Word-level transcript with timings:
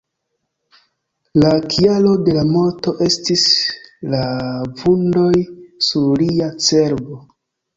La 1.43 1.51
kialo 1.73 2.13
de 2.29 2.33
la 2.37 2.45
morto 2.53 2.95
estis 3.09 3.45
la 4.15 4.25
vundoj 4.81 5.29
sur 5.91 6.25
lia 6.25 6.49
cerbo. 6.71 7.21